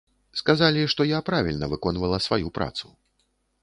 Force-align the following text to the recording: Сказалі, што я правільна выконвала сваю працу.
Сказалі, 0.39 0.85
што 0.95 1.07
я 1.11 1.21
правільна 1.29 1.71
выконвала 1.77 2.25
сваю 2.29 2.47
працу. 2.61 2.85